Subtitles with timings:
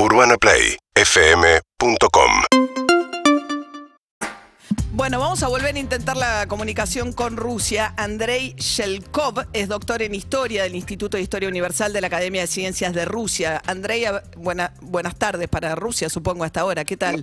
[0.00, 2.30] UrbanaPlayFM.com
[4.92, 7.94] Bueno, vamos a volver a intentar la comunicación con Rusia.
[7.96, 12.46] Andrei Shelkov es doctor en Historia del Instituto de Historia Universal de la Academia de
[12.46, 13.60] Ciencias de Rusia.
[13.66, 14.04] Andrei,
[14.36, 16.84] buena- buenas tardes para Rusia, supongo, hasta ahora.
[16.84, 17.20] ¿Qué tal?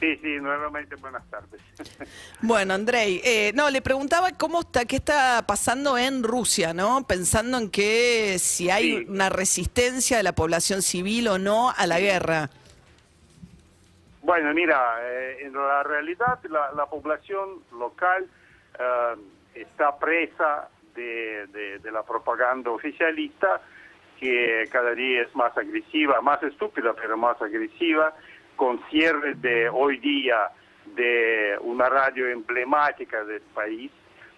[0.00, 1.60] Sí, sí, nuevamente buenas tardes.
[2.40, 7.04] Bueno, Andrei, eh, no, le preguntaba cómo está, qué está pasando en Rusia, ¿no?
[7.06, 9.06] Pensando en que si hay Sí.
[9.08, 12.48] una resistencia de la población civil o no a la guerra.
[14.22, 18.26] Bueno, mira, eh, en la realidad la, la población local
[18.78, 19.14] eh,
[19.54, 23.60] está presa de, de- de la propaganda oficialista
[24.20, 28.14] que cada día es más agresiva, más estúpida, pero más agresiva,
[28.58, 30.50] con cierres de hoy día
[30.84, 33.90] de una radio emblemática del país,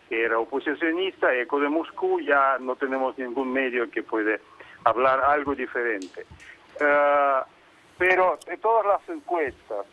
[0.09, 4.41] que era oposicionista, Eco de Moscú, ya no tenemos ningún medio que puede
[4.85, 6.27] hablar algo diferente.
[6.79, 7.41] Eh,
[7.97, 9.87] pero todas las encuestas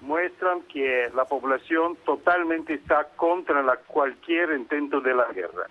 [0.00, 5.66] muestran que la población totalmente está contra la, cualquier intento de la guerra,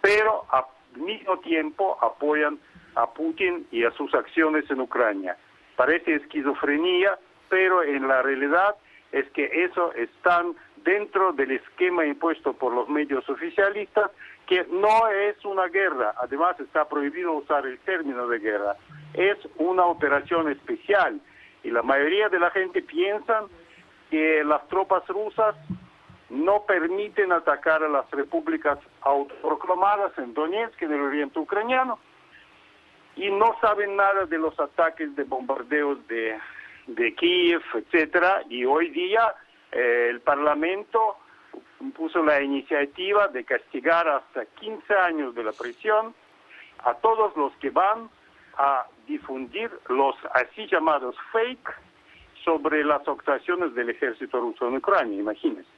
[0.00, 0.64] pero al
[0.98, 2.58] mismo tiempo apoyan
[2.94, 5.36] a Putin y a sus acciones en Ucrania.
[5.76, 7.18] Parece esquizofrenia,
[7.48, 8.76] pero en la realidad
[9.12, 14.10] es que eso están dentro del esquema impuesto por los medios oficialistas,
[14.46, 18.76] que no es una guerra, además está prohibido usar el término de guerra,
[19.14, 21.20] es una operación especial.
[21.64, 23.44] Y la mayoría de la gente piensa
[24.10, 25.56] que las tropas rusas
[26.30, 31.98] no permiten atacar a las repúblicas autoproclamadas en Donetsk, en el oriente ucraniano,
[33.16, 36.38] y no saben nada de los ataques de bombardeos de,
[36.86, 39.34] de Kiev, etcétera, y hoy día
[39.72, 41.16] eh, el Parlamento
[41.94, 46.14] puso la iniciativa de castigar hasta 15 años de la prisión
[46.84, 48.08] a todos los que van
[48.56, 51.74] a difundir los así llamados fake
[52.44, 55.68] sobre las actuaciones del ejército ruso en Ucrania, imagínense.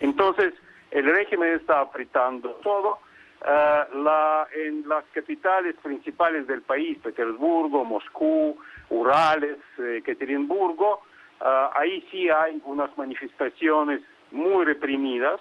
[0.00, 0.52] Entonces,
[0.90, 2.98] el régimen está apretando todo.
[3.44, 8.56] Eh, la- en las capitales principales del país, Petersburgo, Moscú,
[8.90, 11.02] Urales, eh, Ekaterimburgo,
[11.40, 14.00] eh, ahí sí hay unas manifestaciones
[14.30, 15.40] muy reprimidas,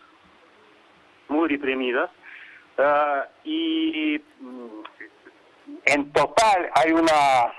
[1.28, 2.10] muy reprimidas,
[2.78, 4.84] eh, y mm,
[5.86, 7.54] en total hay una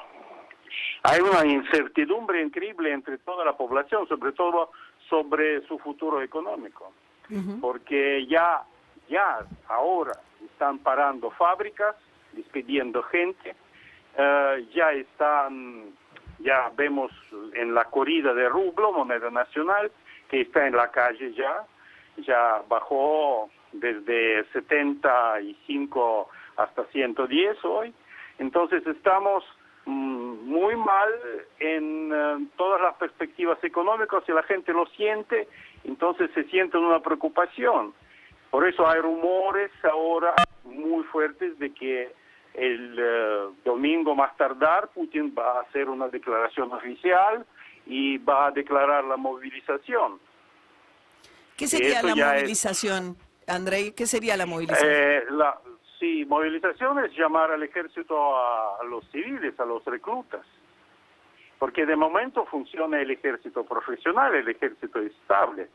[1.04, 4.70] hay una incertidumbre increíble entre toda la población, sobre todo
[5.08, 6.92] sobre su futuro económico,
[7.60, 8.62] porque ya
[9.12, 10.12] ya ahora
[10.44, 11.94] están parando fábricas,
[12.32, 13.54] despidiendo gente,
[14.16, 15.92] eh, ya están
[16.38, 17.12] ya vemos
[17.54, 19.92] en la corrida de rublo, moneda nacional,
[20.28, 21.64] que está en la calle ya,
[22.16, 27.94] ya bajó desde 75 hasta 110 hoy.
[28.38, 29.44] Entonces estamos
[29.84, 31.10] mm, muy mal
[31.60, 35.48] en eh, todas las perspectivas económicas y la gente lo siente,
[35.84, 37.94] entonces se siente una preocupación.
[38.52, 42.12] Por eso hay rumores ahora muy fuertes de que
[42.52, 47.46] el eh, domingo más tardar Putin va a hacer una declaración oficial
[47.86, 50.20] y va a declarar la movilización.
[51.56, 53.16] ¿Qué sería la es- movilización,
[53.48, 53.92] Andrei?
[53.92, 54.92] ¿Qué sería la movilización?
[54.92, 55.58] Eh, la,
[55.98, 60.44] sí, movilización es llamar al ejército a, a los civiles, a los reclutas.
[61.58, 65.68] Porque de momento funciona el ejército profesional, el ejército estable.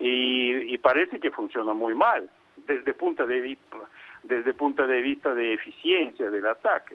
[0.00, 2.28] Y, y parece que funciona muy mal
[2.66, 3.76] desde punto de vista
[4.22, 6.94] desde punto de vista de eficiencia del ataque.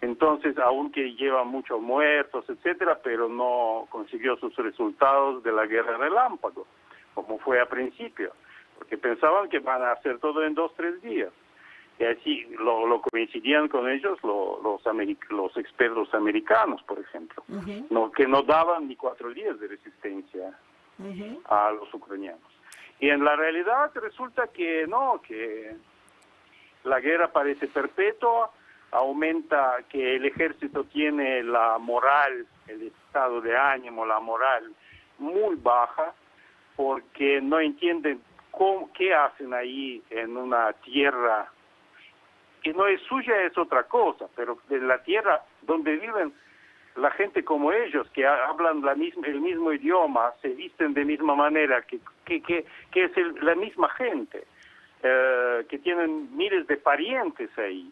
[0.00, 6.66] Entonces, aunque lleva muchos muertos, etcétera, pero no consiguió sus resultados de la guerra relámpago,
[7.14, 8.32] como fue a principio,
[8.78, 11.32] porque pensaban que van a hacer todo en dos, tres días.
[11.98, 17.44] Y así lo, lo coincidían con ellos lo- los, americ- los expertos americanos, por ejemplo,
[17.90, 20.58] no, que no daban ni cuatro días de resistencia
[21.46, 22.40] a los ucranianos.
[23.00, 25.76] Y en la realidad resulta que no, que
[26.84, 28.50] la guerra parece perpetua,
[28.92, 34.72] aumenta que el ejército tiene la moral, el estado de ánimo, la moral
[35.18, 36.14] muy baja,
[36.76, 41.50] porque no entienden cómo, qué hacen ahí en una tierra
[42.62, 46.32] que no es suya, es otra cosa, pero de la tierra donde viven
[46.96, 51.04] la gente como ellos, que ha- hablan la misma, el mismo idioma, se visten de
[51.04, 54.44] misma manera, que, que, que, que es el- la misma gente,
[55.02, 57.90] eh, que tienen miles de parientes ahí.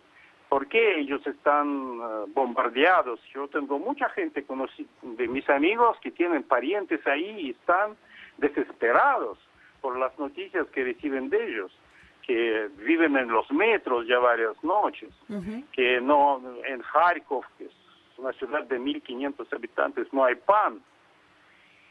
[0.49, 3.21] ¿Por qué ellos están eh, bombardeados?
[3.35, 4.45] Yo tengo mucha gente
[5.03, 7.97] de mis amigos que tienen parientes ahí y están
[8.39, 9.39] desesperados
[9.81, 11.73] por las noticias que reciben de ellos,
[12.27, 15.11] que viven en los metros ya varias noches,
[15.73, 17.73] que no en Kharkov, que es
[18.23, 20.81] una ciudad de 1.500 habitantes, no hay pan,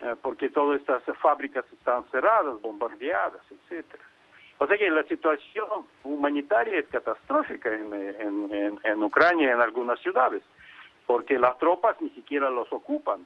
[0.02, 4.04] eh, porque todas estas fábricas están cerradas, bombardeadas, etcétera.
[4.58, 10.00] O sea que la situación humanitaria es catastrófica en, en, en, Ucrania y en algunas
[10.00, 10.44] ciudades,
[11.08, 13.26] porque las tropas ni siquiera los ocupan.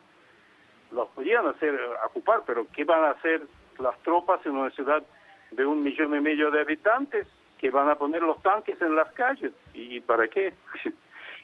[0.91, 3.41] Los podían hacer ocupar, pero ¿qué van a hacer
[3.79, 5.03] las tropas en una ciudad
[5.51, 9.11] de un millón y medio de habitantes que van a poner los tanques en las
[9.11, 9.51] calles?
[9.73, 10.53] ¿Y para qué?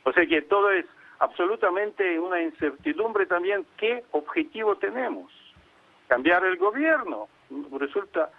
[0.05, 0.85] o sea que todo es
[1.21, 5.31] absolutamente una incertidumbre también qué objetivo tenemos.
[6.07, 7.29] Cambiar el gobierno.
[7.79, 8.31] Resulta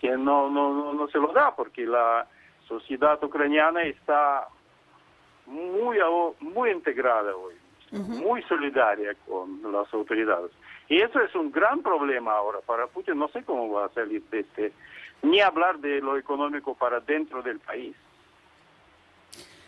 [0.00, 2.26] que no, no, no, se lo da porque la
[2.66, 4.48] sociedad ucraniana está
[5.46, 5.98] muy,
[6.40, 7.54] muy integrada hoy,
[7.92, 10.50] muy solidaria con las autoridades.
[10.88, 13.18] Y eso es un gran problema ahora para Putin.
[13.18, 14.72] No sé cómo va a salir de este,
[15.22, 17.94] ni hablar de lo económico para dentro del país.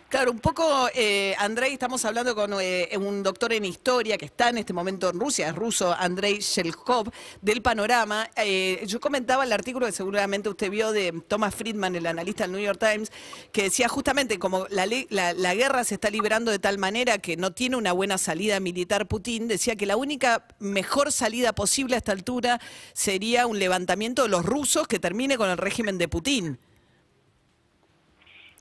[0.08, 4.48] Claro, un poco, eh, Andrei, estamos hablando con eh, un doctor en historia que está
[4.48, 7.10] en este momento en Rusia, es ruso, Andrei Shelkov,
[7.42, 8.30] del Panorama.
[8.34, 12.52] Eh, yo comentaba el artículo que seguramente usted vio de Thomas Friedman, el analista del
[12.52, 13.12] New York Times,
[13.52, 17.52] que decía justamente como la, la, guerra se está liberando de tal manera que no
[17.52, 22.12] tiene una buena salida militar Putin, decía que la única mejor salida posible a esta
[22.12, 22.62] altura
[22.94, 26.58] sería un levantamiento de los rusos que termine con el régimen de Putin.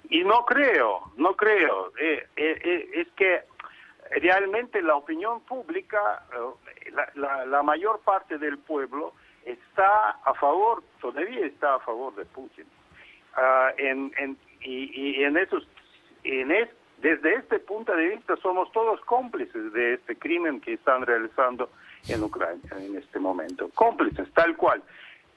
[0.09, 1.92] Y no creo, no creo.
[2.00, 3.42] Eh, eh, eh, es que
[4.21, 6.24] realmente la opinión pública,
[7.15, 9.13] la, mayor parte del pueblo
[9.45, 12.65] está a favor, todavía está a favor de Putin.
[13.36, 15.68] Ah, en, y, en esos,
[16.24, 21.69] en desde este punto de vista somos todos cómplices de este crimen que están realizando
[22.07, 23.69] en Ucrania en este momento.
[23.75, 24.81] Cómplices, tal cual.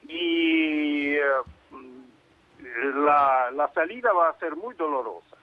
[0.07, 1.17] Y
[2.95, 5.37] la, la salida va a ser muy dolorosa,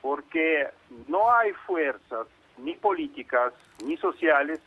[0.00, 0.68] porque
[1.08, 2.26] no hay fuerzas
[2.58, 3.52] ni políticas
[3.84, 4.60] ni sociales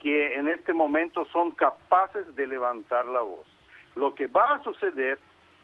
[0.00, 3.46] que en este momento son capaces de levantar la voz.
[3.94, 5.18] Lo que va a suceder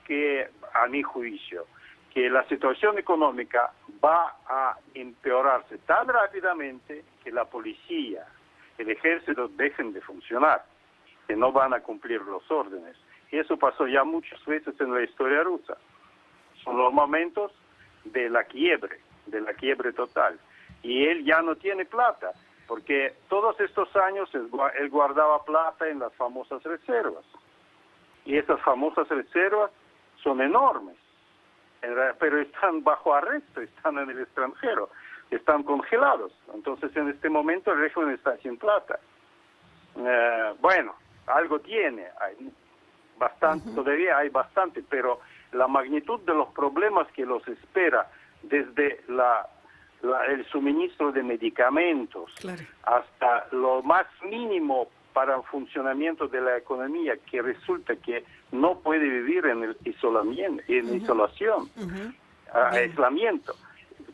[0.06, 1.66] que, a mi juicio,
[2.14, 3.72] que la situación económica
[4.02, 8.26] va a empeorarse tan rápidamente que la policía,
[8.78, 10.64] el ejército dejen de funcionar,
[11.26, 12.96] que no van a cumplir los órdenes.
[13.30, 15.76] Y eso pasó ya muchas veces en la historia rusa
[16.64, 17.52] son los momentos
[18.04, 20.38] de la quiebre, de la quiebre total.
[20.82, 22.32] Y él ya no tiene plata,
[22.66, 27.24] porque todos estos años él guardaba plata en las famosas reservas.
[28.24, 29.70] Y esas famosas reservas
[30.22, 30.96] son enormes,
[32.18, 34.90] pero están bajo arresto, están en el extranjero,
[35.30, 36.32] están congelados.
[36.54, 38.98] Entonces en este momento el régimen está sin plata.
[39.96, 40.94] Eh, bueno,
[41.26, 42.52] algo tiene, hay
[43.18, 45.20] bastante, todavía hay bastante, pero
[45.52, 48.10] la magnitud de los problemas que los espera
[48.42, 49.48] desde la,
[50.28, 52.32] el suministro de medicamentos
[52.84, 59.08] hasta lo más mínimo para el funcionamiento de la economía, que resulta que no puede
[59.08, 61.68] vivir en el isolamiento, en isolación,
[62.52, 63.54] aislamiento,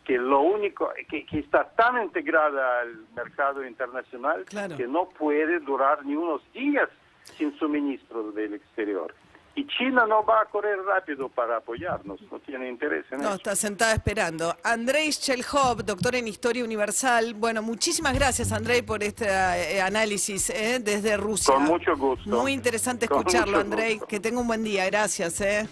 [0.05, 4.45] que lo único que, está tan integrada al mercado internacional
[4.77, 6.89] que no puede durar ni unos días
[7.25, 9.15] sin suministro del exterior.
[9.57, 13.29] Y China no va a correr rápido para apoyarnos, no tiene interés en eso.
[13.29, 14.55] No, está sentada esperando.
[14.65, 17.35] Andrei Chelhov, doctor en Historia Universal.
[17.35, 21.55] Bueno, muchísimas gracias, Andrei, por este eh, análisis eh, desde Rusia.
[21.55, 22.29] Con mucho gusto.
[22.31, 24.01] Muy interesante escucharlo, Andrei.
[24.09, 24.87] Que tenga un buen día.
[24.87, 25.41] Gracias.
[25.41, 25.69] Eh.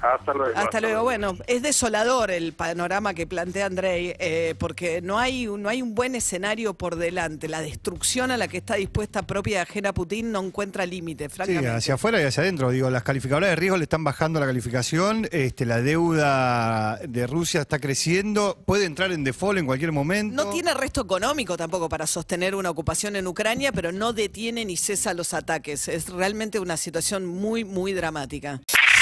[0.00, 0.58] Hasta luego.
[0.58, 1.02] Hasta, luego.
[1.02, 5.94] Bueno, es desolador el panorama que plantea Andrei, eh, porque no hay, no hay un
[5.94, 7.48] buen escenario por delante.
[7.48, 11.68] La destrucción a la que está dispuesta propia y ajena Putin no encuentra límite, francamente.
[11.68, 12.70] Sí, hacia afuera y hacia adentro.
[12.70, 17.62] Digo, las calificadoras de riesgo le están bajando la calificación, este, la deuda de Rusia
[17.62, 20.44] está creciendo, puede entrar en default en cualquier momento.
[20.44, 24.76] No tiene resto económico tampoco para sostener una ocupación en Ucrania, pero no detiene ni
[24.76, 25.88] cesa los ataques.
[25.88, 28.60] Es realmente una situación muy, muy dramática.